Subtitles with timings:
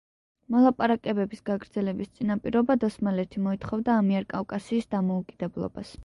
[0.53, 5.93] მოლაპარაკებების გაგრძელების წინაპირობად ოსმალეთი მოითხოვდა ამიერკავკასიის დამოუკიდებლობას.